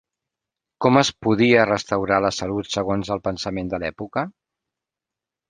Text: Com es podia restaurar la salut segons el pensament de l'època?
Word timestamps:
Com 0.85 0.95
es 1.01 1.11
podia 1.27 1.65
restaurar 1.67 2.17
la 2.25 2.31
salut 2.39 2.71
segons 2.77 3.13
el 3.17 3.23
pensament 3.29 3.71
de 3.75 3.83
l'època? 3.85 4.27